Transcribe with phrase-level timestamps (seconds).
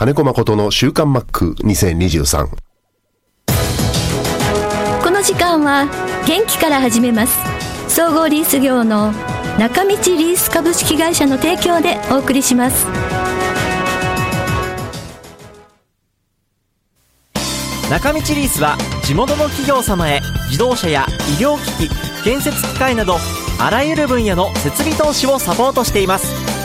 [0.00, 2.48] 金子誠の週刊マック2023。
[5.02, 5.84] この時間は
[6.26, 7.38] 元気から始めます。
[7.86, 9.12] 総合リース業の
[9.58, 12.86] 中道リース株式会社の提供でお送りします。
[17.90, 21.04] 中道リースは地元の企業様へ自動車や
[21.38, 23.16] 医療機器建設機械など
[23.58, 26.59] あらゆる分野の設備投資をサポートしています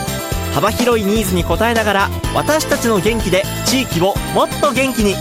[0.56, 5.14] 幅広いニーズに応えながら私たちの元気で地域をもっと元気に。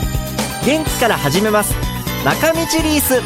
[0.66, 1.76] 元気から始めます。
[2.24, 3.22] 中道リース。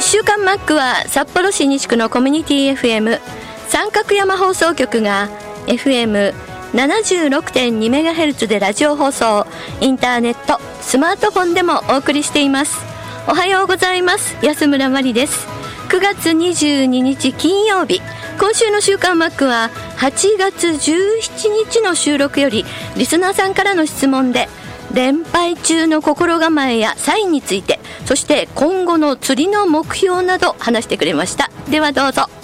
[0.00, 3.18] 週刊マックは札幌市西区のコミュニティ FM
[3.66, 5.28] 三角山放送局が
[5.66, 9.44] FM76.2MHz でラジオ放送。
[9.80, 12.78] インターネットスマートフォンでもお送りしています。
[13.26, 14.36] おはようございます。
[14.40, 15.55] 安村麻里です。
[15.88, 18.00] 9月22日金曜日。
[18.40, 22.64] 今週の週刊マックは8月17日の収録より
[22.96, 24.48] リスナーさんからの質問で
[24.92, 31.50] 連敗中の心構えやサインについてそして今後の釣りの目標など話してくれました。
[31.70, 32.35] ではどうぞ。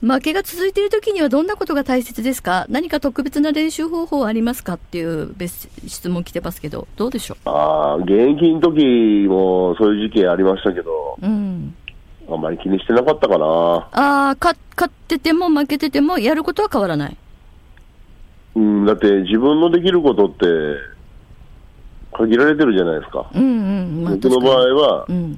[0.00, 2.64] 負けが続いている時にはどんなことが大切ですか？
[2.70, 11.74] 何か特別な練習方法はありますかっていう別質問来てますけどどうでしょああ、現役の時もそういう時期ありましたけど、ううん。
[12.30, 13.44] あんまり気にしてなかったかな。
[13.44, 14.56] ああ勝
[14.86, 17.16] ってても負けててもやることは変わらない。
[18.54, 20.46] うん、だって自分のできることって
[22.16, 23.30] 限られてるじゃないですか。
[23.34, 23.46] うんう
[24.00, 25.34] んまあ僕の場合はう、ん。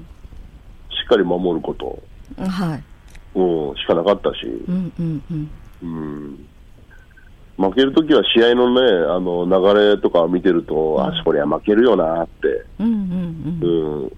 [0.90, 1.98] しっかり守ること、
[2.38, 2.82] はい
[3.34, 5.50] うん、しかなかったし、うんうんうん。
[5.82, 6.46] うん、
[7.56, 14.12] 負けるときは試合のね、あの流れとかを見てると、あ、そりゃ負けるよなって、うんうん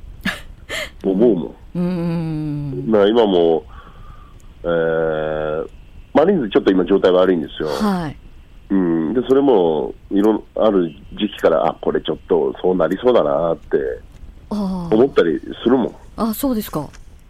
[1.05, 1.55] うん、思うもん。
[1.75, 2.91] うんうん。
[2.91, 3.65] まあ今も、
[4.63, 5.69] えー、
[6.15, 7.69] マリーンズちょっと今状態悪いんですよ。
[7.69, 8.17] はい。
[8.71, 13.77] うん、でそれもいろある時期から、あこれちょっとそうなりそうだなって
[14.51, 15.95] 思ったりするもん。
[16.17, 16.89] あそうですか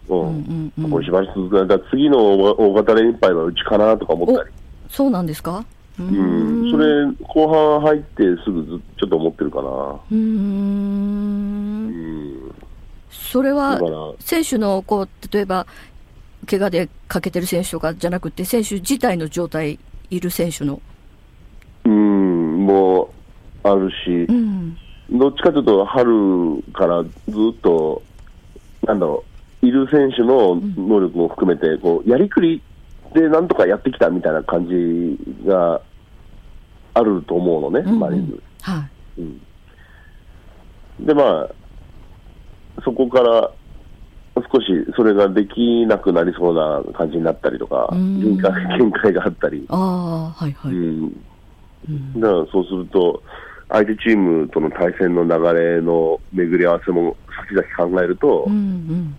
[0.09, 0.19] うん。
[0.19, 4.49] うんうんこれしばらく続くだから次の大大型連敗はうちかなとか思ったり、
[4.89, 5.65] そうなんですか？
[5.97, 9.95] うん、それ、後半入ってすぐずちょっと思ってるかな。
[10.11, 11.87] うん。
[11.87, 12.55] ん、
[13.09, 13.79] それは
[14.19, 15.65] 選手のこう例えば
[16.49, 19.79] 怪我で欠けてる選手とかじゃなくて選手自体の状態
[20.09, 20.81] いる選手の。
[21.85, 23.03] うん、も
[23.63, 24.25] うあるし。
[24.27, 24.77] う、ん。
[25.11, 28.01] どっちかというと春からずっと、
[28.83, 29.29] なんだろう、
[29.65, 32.61] いる選手の能力も含めて、こうやりくり
[33.13, 35.17] でなんとかやってきたみたいな感じ
[35.47, 35.81] が
[36.93, 38.43] あると思うのね、うんマリーンズ。
[38.61, 39.41] はうん。
[41.05, 43.51] で、まあ、そこから
[44.51, 44.65] 少し
[44.95, 48.19] それができなくなりそうな感じになったりとか、うん。
[48.19, 53.23] 限界限界があったり、いああはいはい、うん、だからそうすると、
[53.69, 57.15] 相手チームとの対戦の流れの巡り合わせも
[57.49, 59.17] 先々考えるとう、んうん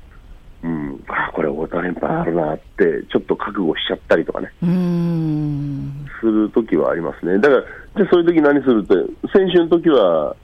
[1.08, 6.06] あこれ、大型連敗あるなって、ちょっと覚悟しちゃったりとかね、うん。
[6.20, 7.38] するときはありますね。
[7.38, 8.94] だから、じゃあそういう時何するって、
[9.32, 10.36] 選手の時は、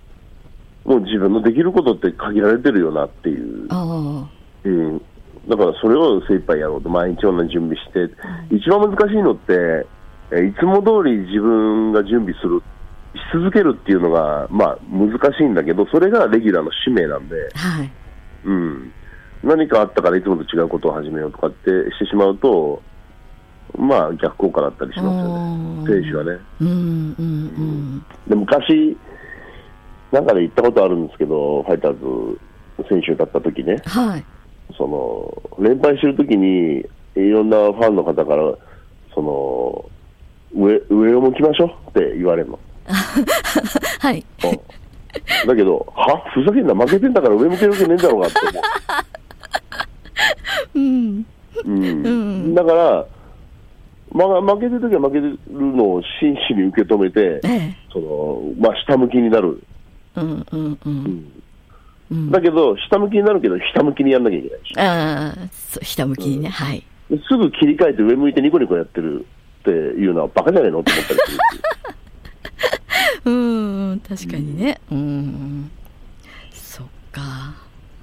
[0.85, 4.29] もう自分のできることって限られてるよなっていう、あ
[4.65, 4.99] うん、
[5.49, 8.13] だからそれを精一杯やろうと、毎日同じ準備して、
[8.55, 9.87] 一番難しいのって、
[10.33, 12.63] えいつも通り自分が準備する、
[13.15, 17.93] し続けるっていうのが、まあ、難しいんだけど、それがレギュラーの使命なんで、あはい。
[18.45, 18.93] うん、
[19.43, 22.83] 何かあったからいつもと違うことを始めようとかってしてしまうと、
[23.77, 26.41] まあ、逆効果だったりしますよね、選手はね。
[26.61, 26.77] うんうん
[27.19, 28.97] うんで昔、
[30.13, 34.25] なんかで言ったことあるんですけど、ファイターズ選手だった時ね、はい。
[34.77, 36.85] その連敗してる時に、
[37.17, 38.55] いろんなファンの方から、
[39.15, 39.91] その
[40.55, 42.59] 上上を向きましょうって言われるの。
[44.01, 44.25] はい。
[44.45, 45.49] うん。
[45.49, 46.19] だけど、は？
[46.33, 48.37] ふざけんな、負けてんだから上向けるわけねえんだろうがって
[50.75, 51.27] うん。
[51.65, 51.71] 思う。
[51.71, 52.07] うん。
[52.07, 52.55] うん。
[52.55, 53.07] だから、
[54.13, 57.77] まあ、負けてる時は負けてるのを真摯に受け止めて、ええ。
[57.93, 59.63] そのまあ、下向きになる。
[60.17, 61.33] うんうんうん。
[62.11, 62.31] うん。
[62.31, 64.79] だけど、下向きになるけど、下向きにやんなきゃいけないし。
[64.79, 66.85] ああそう下向きにね、はい。
[67.09, 69.27] すぐ切り替えて上向いてニコニコやってる
[69.61, 71.39] っていうのはバカじゃないのって思ったりする。
[73.33, 74.01] うん。
[74.01, 74.79] 確かにね。
[74.91, 75.52] うん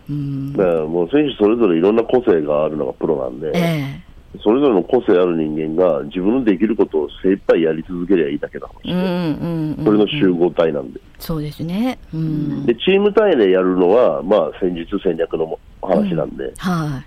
[0.09, 0.53] うん。
[0.53, 4.01] だからもう選手それぞれいろんな個性があるのがプロなんで、え
[4.43, 10.99] それぞれの個性ある人間が自分のできることを精一杯やり続ければいいだけだえうんうんうんそれの集合体なんで。
[11.17, 11.97] そうですね。
[12.13, 12.65] うん。
[12.65, 17.03] で、チーム単位でやるのは、まあ、戦術戦略の話なんで、は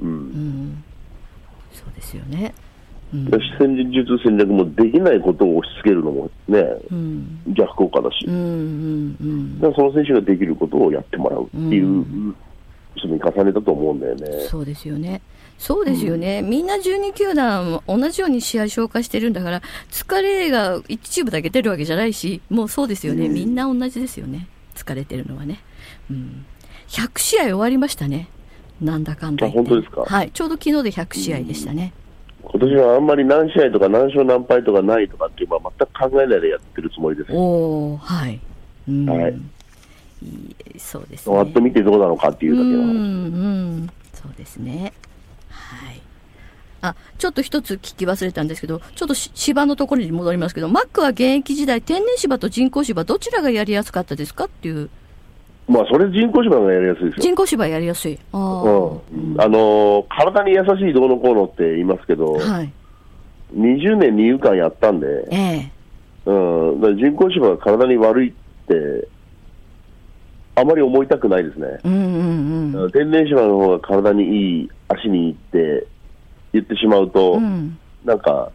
[0.00, 0.08] うん。
[0.08, 0.84] いうん。
[1.72, 2.52] そうですよね。
[3.58, 7.42] 戦術戦略もできないことを押し付けるのもね、うん。
[7.54, 9.60] 逆効果だし、うんうんうん。
[9.60, 12.34] だからその選手ができることをやってもらうっていうう
[12.96, 14.26] 積み重ねだと思うんだよね。
[14.48, 15.20] そうですよね。
[15.56, 25.60] そうですよね、みんな12球団同じように試合消化してるんだから、疲れが1チームだけ出るわけじゃないし、もうそうですよね、みんな同じですよね、疲れてるのはね。
[26.10, 26.44] うん、
[26.88, 28.28] 100試合終わりましたね、
[28.80, 29.70] なんだかんだ言って。
[29.70, 30.00] あ本当ですか？
[30.02, 31.92] はい、ちょうど昨日で100試合でしたね。
[32.50, 37.32] 今年はあんまり何試合とか何勝何敗とかないとかっていうのは全く考えないでやってるつもりです。
[37.32, 38.40] おー、はい。
[38.88, 39.34] うん、はい
[40.22, 40.26] い
[40.74, 41.66] いそうです終わってね。
[41.66, 42.88] みてどうなのかっていうだけの話。
[42.88, 43.00] うんう
[43.82, 44.92] ん、そうですね。
[45.48, 46.00] はい。
[46.80, 54.44] あ、ちょっと一つ聞き忘れたんですけど、ちょっとし芝のところに戻りますけど、マックは現役時代、天然芝と人工芝、どちらがやりやすかったですか？
[54.44, 54.90] っていう、
[55.66, 57.22] まあ、それ人工芝がやりやすいですよ。
[57.22, 58.18] 人工芝やりやすい。
[58.32, 62.72] あーうん、あのー体に優しいどうのこうのって言いますけど、はい。
[63.56, 65.70] 20年二遊間やったんで、ええ
[66.26, 66.32] う
[66.76, 68.32] ん、だから人工芝が体に悪いっ
[68.68, 69.08] て、
[70.56, 71.66] あまり思いたくないですね。
[71.84, 72.92] うんうんうん。
[72.92, 75.86] 天然芝の方が体にいい、足にいいって
[76.52, 78.50] 言ってしまうと、うん、なんか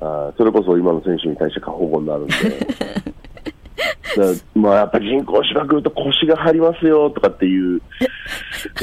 [0.00, 2.34] あー、それこそ今の選手に対して過保護になるんで、
[4.54, 7.80] まあやっぱり人工芝来ると腰が張りますよとかっていう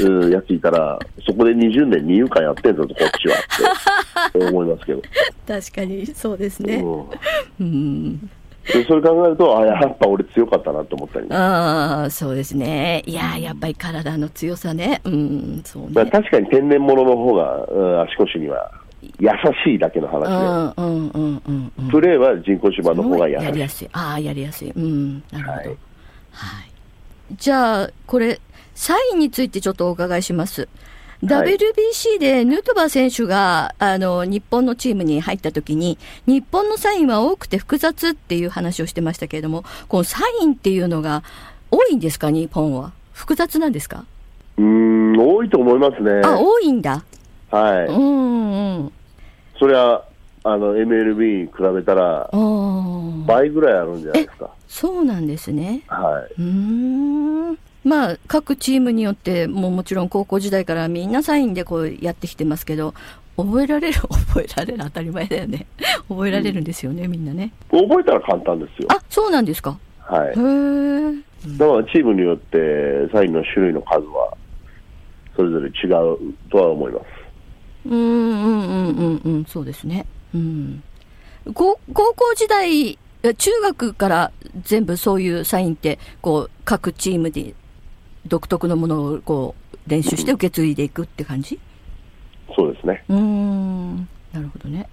[0.00, 3.36] うんやついたら、そこで20年二遊間やってんぞと、こっちは
[4.28, 5.02] って思いますけど。
[5.46, 6.76] 確かにそうですね。
[6.76, 7.04] うん
[7.60, 8.30] うん。
[8.72, 13.02] でそれ考えると、あやっぱ俺強かったなと思ったり、ああ、そうですね。
[13.06, 15.00] いやー、やっぱり体の強さね。
[15.04, 16.10] うん、そうまあ、ね。
[16.10, 18.70] 確かに天然物の方が、うん足腰には
[19.02, 19.30] 優
[19.64, 21.90] しいだけのう話んうんうんうんうんで、。
[21.90, 23.68] プレーは人工芝の方が優しいやりや。
[23.68, 23.88] すい。
[23.92, 24.70] ああ、やりやすい。
[24.70, 25.52] うん、なるほど。
[25.52, 27.36] ははいい。
[27.36, 28.40] じゃあ、これ、
[28.74, 30.62] サインについてちょっとお伺いします。
[30.62, 30.70] はい
[31.24, 41.24] WBC でヌートバー選手が、あの、日本のチームに入った時に、日本のサインは多くて複雑っていう話をしてましたけれども、このサインっていうのが
[41.72, 42.92] 多いんですか、日本は？
[43.12, 44.04] 複雑なんですか、
[44.58, 46.20] うーん、多いと思いますね。
[46.24, 47.02] あ、多いんだ。
[47.50, 47.86] はい。
[47.86, 48.92] うんうん。
[49.58, 50.04] それは、
[50.44, 52.30] あの、MLB に比べたら。
[53.26, 54.50] 倍ぐらいあるんじゃないですか。
[54.68, 55.82] そうなんですね。
[55.88, 56.40] はい。
[56.40, 62.92] うーんまあ、各チームによってももちろん高校時代からみんなサインでこうやってきてますけど、
[63.36, 65.66] 覚えられる、 覚えられる、当たり前だよね。
[66.08, 67.52] 覚えられるんですよね、みんなね。
[67.70, 68.88] 覚えたら簡単ですよ。
[68.90, 69.78] あ、そうなんですか。
[70.00, 70.30] はいへ。
[70.32, 70.34] え。
[71.56, 74.36] だからチームによって、サインの種類の数は、
[75.36, 77.17] それぞれ違うとは思います。
[77.86, 80.06] うんうんうんうんうん、そうですね。
[80.34, 80.82] うん。
[81.54, 84.32] 高高校時代、え中学から
[84.62, 87.54] 全部そういうサインって、こう、各チームで
[88.26, 91.58] 独特のものをこう、練習して受け継いでいくって感じ？
[92.54, 93.04] そうですね。
[93.08, 93.96] うーん
[94.32, 94.88] なるほどね。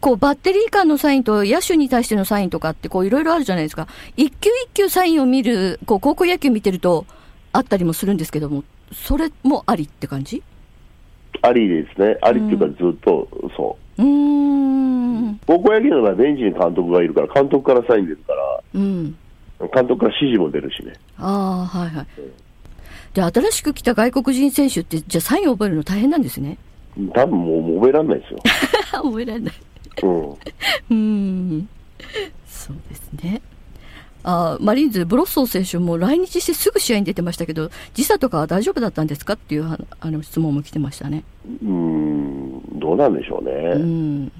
[0.00, 3.88] こう、バッテリー間のサインと野手に対してのサインとかって、こう、いろいろあるじゃないですか。
[4.16, 7.06] 一球一球サインを見る、こう、高校野球見てると、
[7.52, 10.42] あったりもするんですけども、それもありって感じ？
[11.42, 12.16] ありですね。
[12.22, 14.02] ありっていうかずっとそう。
[14.02, 15.40] うーん。
[15.46, 18.32] 高校野球の場合、ベンチに監督がいるから、監督からサイン出るか
[18.74, 19.16] うん。
[19.60, 20.92] ら、監督から指示も出るしね。
[21.18, 22.06] ああ、はいはい。
[23.14, 26.58] で、新しく来た外国人選手って、じゃあサインを覚えるの大変なんですね。
[27.14, 28.38] 多分もう覚えられないですよ。
[29.02, 29.54] 覚えられない。
[30.02, 30.20] うん。
[30.30, 31.68] うーん。
[32.46, 33.40] そうですね。
[34.28, 41.22] あーマリーンズ、ブロッソー選手も来日してすぐ試合に出てましたけど、時差とかは大丈夫だったんですかっていうはあの質問も来てましたね。
[41.62, 43.84] うーん、どうなんでしょううね。
[43.84, 44.32] ん。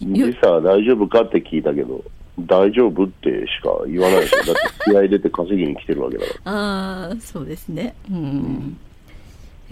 [0.00, 2.04] 時差は大丈夫かって聞いたけど、
[2.38, 4.36] 大丈夫ってしか言わないでしょ。
[4.36, 6.52] だって試合出て稼ぎに来てるわけだから。
[6.52, 7.96] ああ、そうですね。
[8.08, 8.76] うん。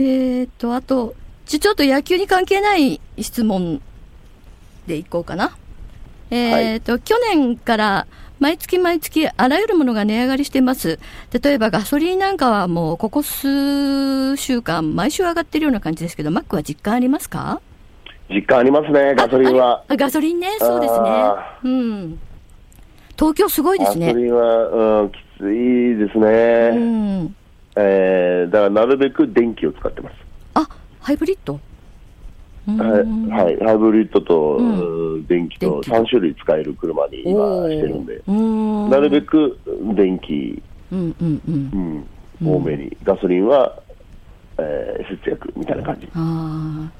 [0.00, 1.14] えーと、あと、
[1.46, 3.80] ちょ、ちょっと野球に関係ない質問
[4.88, 5.56] でいこうかな。
[6.32, 8.06] えーと、去年から
[8.40, 10.98] 毎月毎月あらゆるものが値上がりしています。
[11.42, 17.60] 例えばガソリンなんかはもうここ数週間毎週上がってるような感じですけど、マックは実感ありますか？
[18.30, 19.84] 実感ありますね、ガソリンは。
[19.86, 21.58] あガソリンね、そうですねあ。
[21.62, 22.18] うん。
[23.18, 24.06] 東京すごいですね。
[24.06, 26.70] ガソリンは、うん、きついですうね。
[26.70, 27.36] ん。
[27.76, 30.14] えー、だからなるべく電気を使ってます。
[30.54, 30.66] あ、
[31.00, 31.52] ハイブリッド？
[31.54, 31.60] うん
[32.78, 34.58] はい、はい、ハイブリッドと、
[35.28, 35.90] 電気と電気。
[35.90, 38.22] 3種類使える車に今してるんで、
[38.90, 39.58] なるべく
[39.94, 40.62] 電気、
[40.92, 42.06] うんうんうん。
[42.42, 43.80] うん、多めに、ガソリンは、
[44.58, 46.08] えー節約みたいな感じ。
[46.14, 46.90] ああ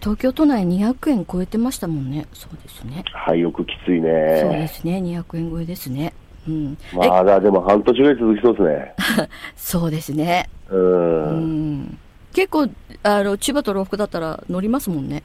[0.00, 2.26] 東京都内200円超えてましたもんね。
[2.32, 4.68] そうですね、はい、よくきついそうでね。
[4.68, 4.98] すね。
[4.98, 6.12] 200円超えですね。
[6.48, 8.94] うん、まあ、だでも半年ぐらい続きそうですね。
[9.20, 10.48] え そうですね。
[10.70, 10.76] う。
[10.76, 11.98] うんん
[12.32, 12.68] 結構
[13.02, 15.22] あの千葉と老福だったら乗りますもんね。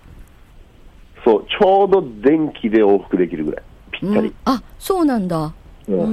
[1.23, 3.63] そう、ちょうど電気で往復できるぐらい。
[3.91, 4.27] ぴったり。
[4.27, 4.33] うん。
[4.45, 5.37] あそうなんだ。
[5.87, 6.05] ううんー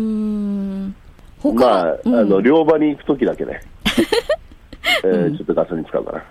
[0.88, 0.94] ん。
[1.40, 2.14] 他まあ、うん。
[2.18, 3.60] あの、両場に行くときだけね。
[5.04, 6.18] えーちょっとガソリン使うかな。
[6.18, 6.22] あ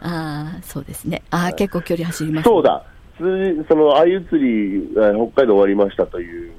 [0.60, 1.22] あそうですね。
[1.32, 2.52] あー結構距離走りますね。
[2.54, 2.84] そうだ。
[3.18, 6.52] つその、鮎釣り、えー北海道終わりましたという、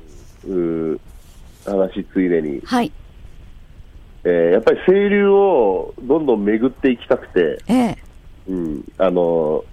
[0.47, 0.99] うー
[1.67, 2.93] 話ついでに、はい
[4.25, 7.99] えーやっぱり清流をどんどん巡っていきたくて、ええ。
[8.49, 9.65] うん、あの、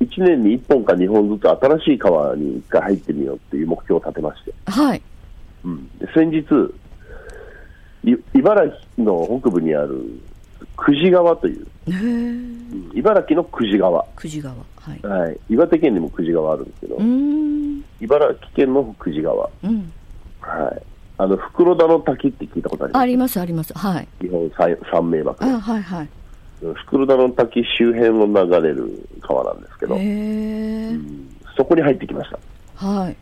[0.00, 5.02] 1年に1本か2本ずつ新しい川に1回入ってみようっていう目標を立てまして、はい。
[5.64, 6.44] うん、で先日
[8.04, 8.64] い、茨
[8.96, 10.20] 城の北部にある
[10.76, 14.54] 久慈川という、へ茨城の久慈川、久慈川。
[14.54, 14.62] は
[14.94, 15.06] い。
[15.06, 17.84] はい、岩手県にも久慈川あるんですけど、うーん。
[18.00, 19.92] 茨城県の久慈川、うん。
[20.40, 20.82] はい、
[21.16, 23.00] あの袋田の滝って聞いたことあります？
[23.00, 23.72] ありますあります。
[23.78, 24.08] はい。
[24.20, 25.36] 日本三三名瀑。
[25.40, 26.08] あはいはい。
[26.74, 32.38] 袋田の滝周辺を流れる川なんですけど、へえうんそこに入ってきました。
[32.86, 33.16] はい。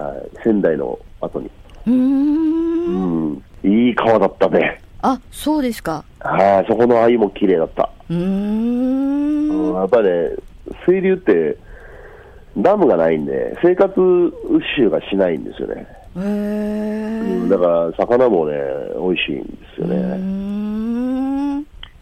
[0.00, 1.50] はい、仙台の後に。
[1.86, 3.32] うん。
[3.32, 4.80] ん、いい川だったね。
[5.02, 6.04] あそうですか。
[6.20, 7.90] はい、そこの鮎も綺麗だった。
[8.10, 9.72] うん。
[9.72, 10.30] んやっぱりね、
[10.84, 11.56] 清流って、
[12.56, 13.92] ダムがないんで、生活
[14.76, 15.86] 臭がしないんですよね。
[17.48, 18.54] だから、魚もね、
[18.96, 19.96] 美味しいんですよね。
[20.16, 20.48] ん。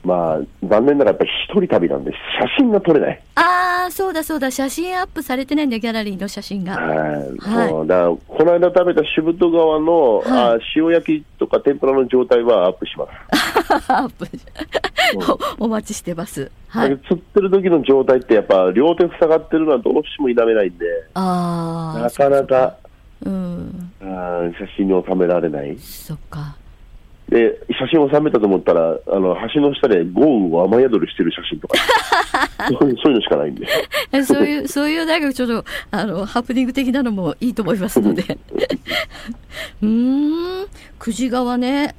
[0.06, 2.16] まあ、残念ながらやっぱり一人旅なんで、写
[2.58, 3.23] 真が撮れない。
[3.35, 4.52] ああそうだそうだ。
[4.52, 6.76] 写真アップされてないんだギャラリーの写真が。
[6.76, 6.99] はい、
[7.38, 7.68] はい。
[7.68, 7.87] そう。
[7.87, 10.28] だこの間食べたしぶと川の、はい。
[10.28, 13.90] あ塩焼きとか天ぷらの状態はアップします。
[13.92, 14.26] アップ。
[15.61, 16.50] おお待ちしてます。
[16.68, 16.99] はい。
[17.08, 22.76] 釣ってる時の状態ってやっぱ両手塞がってるのはどうしても否めないんで、ああなかなか
[23.25, 23.92] うん。
[24.00, 25.76] あー写真に収められない。
[25.78, 26.56] そっか。
[27.28, 31.76] で、写真を収めたと思ったら、あの、橋の下で豪雨を雨宿りしてる写真とか、
[32.70, 33.66] そういうのしかないんで。
[34.12, 38.23] えそういうそういうなんかちょっとあのハプニング的なのもいいと思いますので。
[39.82, 40.66] うーん。
[41.00, 41.96] 久慈川ね。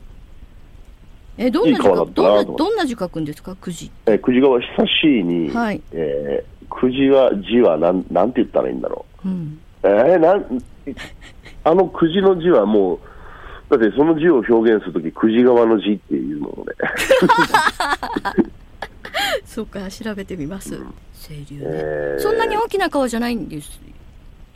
[1.38, 3.55] えどんない字書どんなどんな字書くんですか？
[3.57, 3.91] 久慈。
[4.05, 4.67] えー久慈川久
[5.01, 5.81] しいに、はい。
[5.91, 9.27] えー久慈は字はなん、なんて言ったらいいんだろう。
[9.27, 9.31] ん。
[9.31, 9.66] う。
[9.84, 10.63] えーなん、
[11.63, 13.00] あの久慈の字はもう、
[13.69, 16.75] だってその字を表現するとき、久慈川の字っていうもので。
[19.46, 20.79] そうか調べてみます。
[21.25, 22.22] 清流ね、えー。
[22.22, 23.79] そんなに大きな川じゃないんです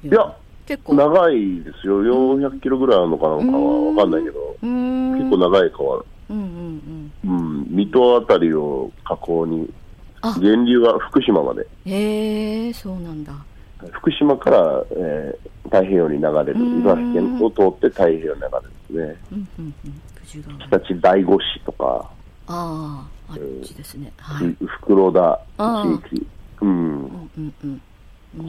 [0.03, 0.33] いいや
[0.65, 0.93] 結構。
[0.93, 2.03] 長いですよ。
[2.03, 5.13] 400キロぐらいあるのかなんかはわかんないけど、うーん。
[5.17, 6.03] 結構長い川。
[6.29, 9.69] うんうんうん、水戸あたりを河口に、
[10.21, 10.33] あ。
[10.39, 11.61] 源流は福島まで。
[11.61, 13.33] うんへえそうなんだ
[13.91, 16.81] 福島から、えー太平洋に流れる、うん。
[16.81, 19.21] 茨城県を通って太平洋に流れるんですね。
[19.31, 20.01] うんうんうん。
[20.25, 20.67] 久慈川。
[20.67, 22.11] 北地第五市とか、
[22.47, 24.11] あああっちですね。
[24.17, 26.27] はい、ふ袋田あ地域、
[26.61, 27.81] うん、うんうんうん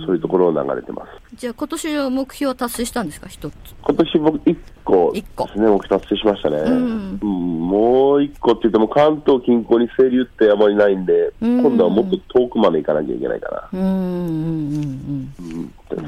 [0.06, 1.08] そういうところを流れてます。
[1.34, 3.26] じゃあ今年の目標は達成したんですか？
[3.28, 3.54] 一つ。
[3.82, 5.46] 今年僕1個一個。
[5.46, 6.56] ですね、目標達成しましたね。
[6.58, 7.18] うん。
[7.20, 11.62] うんもう1個って言っても関東近郊に清流ってあまりないんで、うん。
[11.62, 13.78] 今度はもっと遠くまで行かなきゃいけないかな。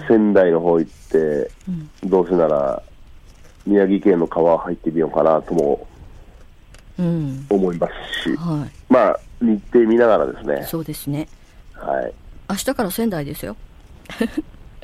[0.07, 1.51] 仙台の方行って、
[2.03, 2.11] うん。
[2.11, 2.83] どうせなら
[3.67, 5.87] 宮城県の川入ってみようかなとも
[6.99, 7.47] うん。
[7.51, 7.89] 思いま
[8.23, 11.27] すし、はまあ、日程見ながらですいね、そうですね。
[11.73, 12.13] はい、
[12.49, 13.57] 明日から仙台ですよ。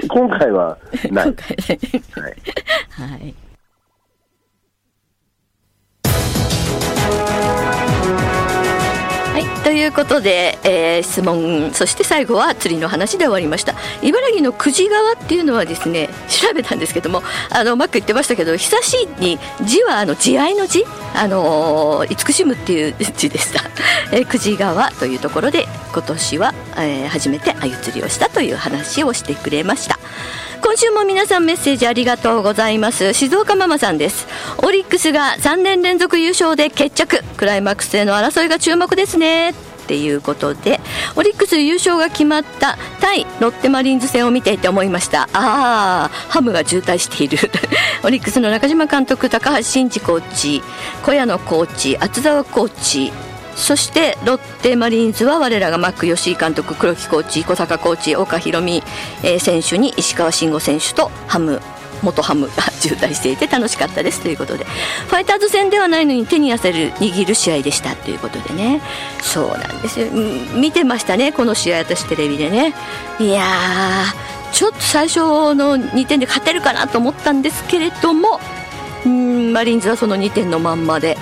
[0.09, 0.79] 今回は
[1.11, 1.27] ない。
[1.27, 1.33] 今。
[1.35, 1.79] 回ね
[2.13, 3.11] はい。
[3.11, 3.35] はい。
[9.33, 13.75] はい、ということで、えー質問そして最後は釣りの話で終わりました。
[14.03, 23.63] 茨城の久慈川っていうのはですね調べたんですけどもあのマック言ってましたけど久しいに字はあの慈愛の字あのー慈しむっていう字でした、
[24.13, 29.99] えー久慈川というところで今年は、えー初めて鮎釣りをしたという話をしてくれました。
[30.63, 33.13] 今週も皆さんメッセージありがとうございます。
[33.15, 34.27] 静岡ママさんです。
[34.63, 37.25] オリックスが3年連続優勝で決着。
[37.37, 39.51] クライマックスへの争いが注目ですね。
[39.51, 39.53] っ
[39.91, 40.79] ていうことで
[41.17, 45.23] オリックス優勝が決まった対ロッテマリーンズ戦を見ていて思いました。
[45.23, 47.39] ああハムが渋滞している。
[48.05, 50.63] オリックスの中島監督高橋真嗣コーチ
[51.03, 53.13] 小谷野コーチ厚澤コーチ
[53.61, 58.83] そしてロッテマリーンズは我らがマック吉井監督黒木コーチ小坂コーチ岡宏美、
[59.23, 61.61] えー選手に石川慎吾選手とハム
[62.03, 64.23] 元ハムが渋滞していて楽しかったです。
[64.23, 64.65] ということで。
[64.65, 67.95] ファイターズ戦ではないのに手に汗る握る試合でした。
[67.95, 68.81] ということでね。
[69.21, 70.07] そうなんですよ。
[70.55, 71.31] 見てましたね。
[71.31, 72.75] この試合私テレビでね。
[73.19, 75.21] いやーちょっと最初
[75.55, 78.41] の2点で勝てるかなと思ったんですけれども
[79.07, 81.17] んマリーンズはその2点のまんまで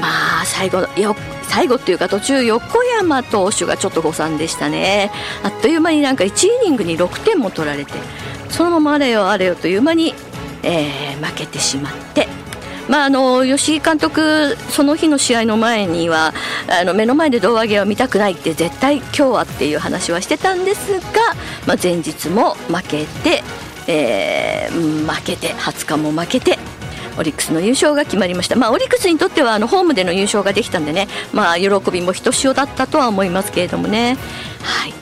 [0.00, 5.10] まあ最後よ最後っていうか途中横山投手がちょっと誤算でしたね。
[5.42, 7.92] あっという間になんか1イニングに6点も取られて
[8.50, 10.14] そのままあれよあれよという間に、
[10.62, 12.28] えー、負けてしまって。
[12.88, 16.32] まあ、あの吉井監督、その日の試合の前には
[16.80, 21.04] あの目の前で胴上げは見たくないって絶対今日はっていう話はしてたんですが、
[21.66, 23.42] まあ、前日も負けて、
[23.86, 26.58] えー、負けて20日も負けて
[27.18, 34.16] オリックスの優勝が決まりました、まあ、オリックスにとってはあのホームでの優勝ができたんでね、まあ、喜びもひとしおだったとは思いますけれどもね。
[34.62, 34.94] はい。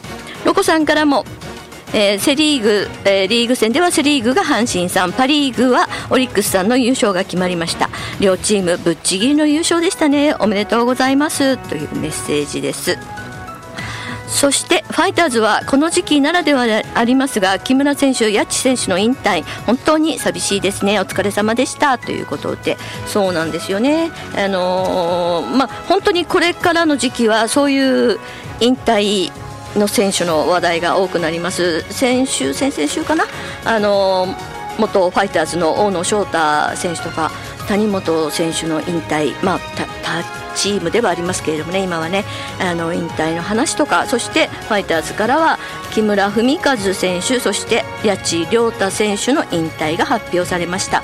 [0.44, 1.24] ロコさんからも
[1.94, 5.12] えー、セ・リーグ、えー、リーグ戦ではセ・リーグが阪神さん。
[5.12, 7.88] パ・リーグはオリックスさんの優勝が決まりました。
[8.20, 10.34] 両チームぶっちぎりの優勝でしたね。
[10.38, 11.56] おめでとうございます。
[11.56, 12.98] というメッセージです。
[14.28, 21.00] そしてファイターズはこの時期ならではでありますが木村選手、谷地選手の引退本当に寂しいですね。
[21.00, 21.96] お疲れ様でした。
[21.98, 28.18] ということでそうなんですよね、あのー、まあ、本当にこれからの時期はそういう
[28.60, 29.30] 引退
[29.76, 31.82] の選手の話題が多くなります。
[31.92, 33.24] 先週、先々週かな？
[33.64, 34.26] あの
[34.78, 37.30] 元ファイターズの大野翔太選手とか
[37.68, 39.58] 谷本選手の引退、まあ、
[40.02, 42.24] 他チームではありますけれどもね今はね
[42.58, 45.58] あの引退の話とかそしてファイターズからは
[45.92, 51.02] 木村文和選手そして谷地亮太選手の引退が発表されました。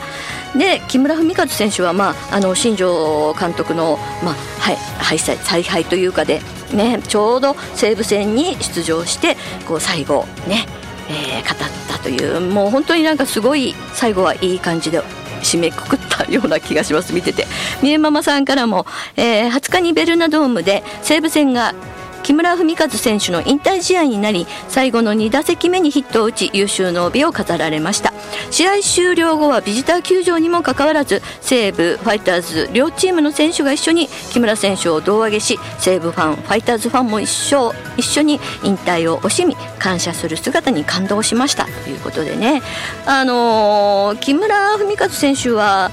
[0.57, 6.41] で木村文和選手は、まあ、あの新庄監督の、まあはい、敗采配というかで
[6.75, 10.67] ね、ちょうど西武戦に出場してこう最後ね、
[11.09, 15.01] えー、語ったというもう本当になんかすごい最後はいい感じで
[15.43, 17.13] 締めくくったような気がします。
[17.13, 17.47] 見てて。
[17.83, 18.87] 三重ママさんからも、
[19.17, 21.75] えー、20日にベルナドームで西武戦が
[22.23, 28.13] 木村文和選手の引退試合になり最後の2打席目にヒットを打ち優秀の帯を飾られました。
[28.51, 41.65] 試合終了後はビジター球場にもかかわらず西武ファイターズ両チームの選手が一緒に木村選手を胴上げし西武ファンファイターズファンも一緒一緒に引退を惜しみ感謝する姿に感動しました。
[41.65, 42.63] ということでね。
[43.05, 45.91] あのー、木村文和選手は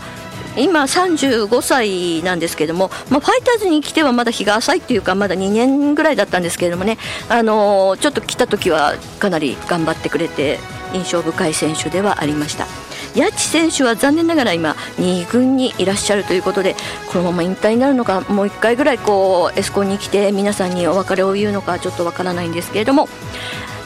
[0.60, 6.98] 今35歳なんですけども、まあ、ファイターズに来てはまだ日が浅いっていうかまだ2年ぐらいだったんですけれどもね、
[7.30, 10.60] あの、ちょっと来た時はかなり頑張ってくれて
[10.94, 12.68] 印象深い選手ではありました。
[13.16, 16.76] 谷地選手は残念ながら今2軍にいらっしゃるということで
[17.12, 23.10] このまま引退になるのかもう1回ぐらいこうエスコンに来て皆さんにお別れを言うのかちょっとわからないんですけれども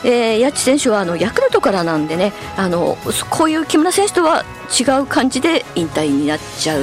[0.04, 2.98] えー、谷地選手はあのヤクルトからなんでねあの
[3.30, 4.44] こういう木村選手とは
[4.78, 6.82] 違う感じで引退になっちゃい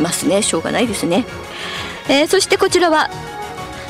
[0.00, 0.42] ますね。
[0.42, 1.24] しょうがないですね、
[2.08, 3.10] えー、そしてこちらは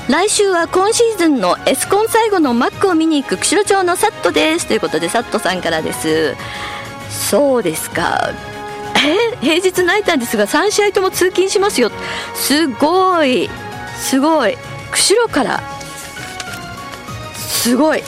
[0.08, 4.66] 来週は今シーズンのエスコン最後のマックを見に行く釧路町のサットです。
[4.66, 6.36] ということでサットさんからです。
[7.08, 8.30] そうですか。
[8.96, 11.90] え平日ナイターですが3試合とも通勤しますよ。
[12.34, 13.48] すごい。
[13.96, 14.58] すごい。
[14.90, 15.62] 釧路から。
[17.34, 18.02] すごい。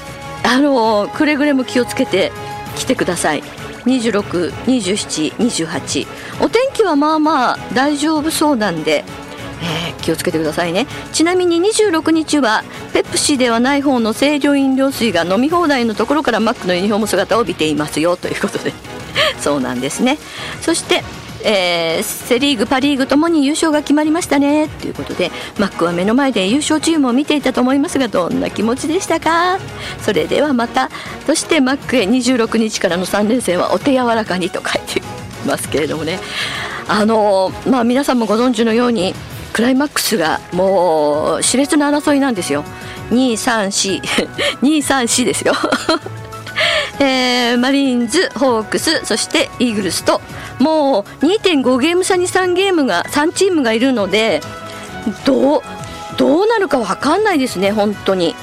[0.47, 2.31] あのくれぐれも気をつけて
[2.77, 3.43] 来てください。
[3.87, 6.07] 26、27、28
[6.45, 9.05] お天気はまあまあ大丈夫そうなんで、
[9.63, 10.87] えー、気をつけてくださいね。
[11.13, 18.73] ちなみに26日はペプシではない方の清涼飲料水が飲み放題のところからマックのユニフォーム姿を見ていますよということで。
[19.41, 20.19] そうなんですね。
[20.61, 21.03] そして
[21.49, 24.69] えー、セ・リーグ、パ・リーグともに優勝が決まりましたね。
[24.69, 29.59] ということでマックは目の前で優勝チームを見ていたと思いますがどんな気持ちでしたか？
[30.03, 30.91] それではまた。
[31.25, 35.03] そしてマックへ26日からの3連戦はお手柔らかにと書いてい
[35.47, 36.19] ますけれどもね。
[36.89, 39.15] あの、まあ、皆さんもご存知のように
[39.53, 42.65] クライマックスがもう熾烈な争いなんですよ。
[43.11, 44.01] 234
[44.63, 45.55] 234 ですよ。
[46.99, 50.21] えー、マリーンズ、ホークス、そしてイーグルスと、
[50.59, 54.41] もう2.5ゲーム差に3ゲームが、3チームがいるので、
[55.25, 55.63] どう、
[56.17, 58.35] どうなるか分かんないですね、本当に。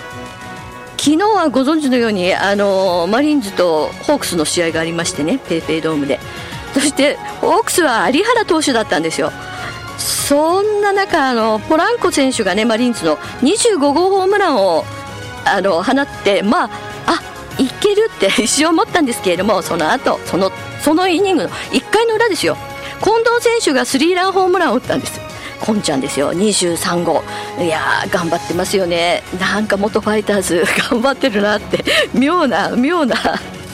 [0.98, 6.20] 昨日はご存知のように、あのマリーンズとホークスの試合がありましてね、ペイペイドームで。
[6.74, 9.32] そして、ホークスは有原投手だったんですよ。
[9.98, 14.86] そんな中、あのポランコ選手がね、マリーンズの25号ホームランを
[15.46, 16.70] あの放って、まあ、
[17.84, 22.58] けるって 一瞬思ったんですけれどもその後そのそのイニングの1回の裏ですよ。
[23.04, 25.20] 近藤選手がスリーランホームランを打ったんです。
[25.60, 26.34] こんちゃんですよ。
[26.34, 27.24] 23号。
[27.60, 29.24] いや頑張ってますよね。
[29.40, 33.16] なんか元ファイターズ 頑張ってるなって妙な妙な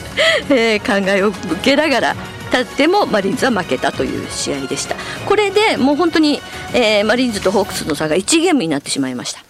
[0.50, 2.16] えー、考えを受けながら
[2.50, 4.96] たってもマリンズは負けたという試合でした。
[5.26, 6.40] これでもう本当に、
[6.72, 9.42] えー、マリンズとホークスの差が1ゲームになってしまいました。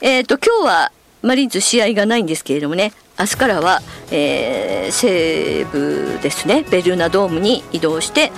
[0.00, 0.92] えっ、ー、と今日は
[1.24, 2.92] マリーンズ試合がないんですけれどもね。
[3.18, 6.64] 明日からは、えー、西部ですね。
[6.70, 8.32] ベルーナドームに移動して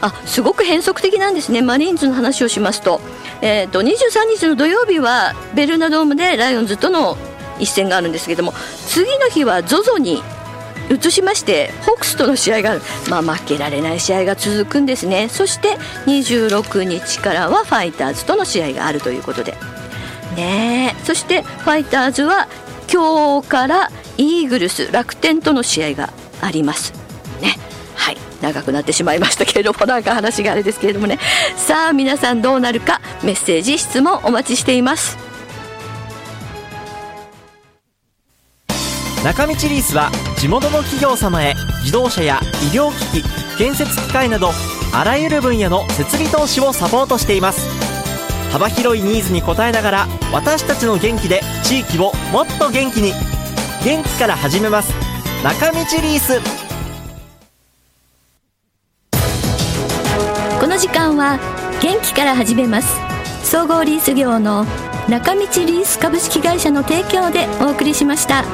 [0.00, 1.62] あすごく変則的なんですね。
[1.62, 3.00] マリーンズの話をしますと,、
[3.40, 7.16] えーと、23日の土曜日はベルーナドームでライオンズとの
[7.58, 8.52] 一戦があるんですけども
[8.86, 10.22] 次の日は ZOZO に
[10.90, 15.28] 移しましてホークスとの試合がある、まあ、負けられない試合が続くんですね。
[15.28, 19.54] そして26日からはファイターズとの試合があるということで。
[20.36, 20.94] ね。
[21.04, 22.48] そしてファイターズは
[22.92, 26.92] 今日からイーグルス楽天との試合があります。
[27.40, 27.56] ね。
[27.94, 28.16] はい。
[28.40, 31.18] 長くなってしまいましたけれども なんか話があれですけれどもね。
[31.56, 35.18] さあ皆さんどうなるかメッセージ質問お待ちしています。
[39.24, 42.40] 中道リースは地元の企業様へ自動車や
[42.72, 44.50] 医療機器建設機械など
[44.94, 47.89] あらゆる分野の設備投資をサポートしています。
[48.50, 53.12] 幅広いニーズに応えながら私たちの元気で地域をもっと元気に。
[53.84, 54.92] 元気から始めます。
[55.42, 56.40] 中道リース。
[60.60, 61.38] この時間は
[61.80, 62.88] 元気から始めます。
[63.42, 64.66] 総合リース業の
[65.08, 68.44] 中道リース株式会社の提供でお送りしました。